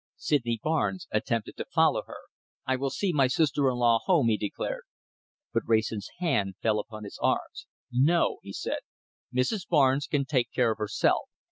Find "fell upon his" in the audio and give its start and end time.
6.59-7.19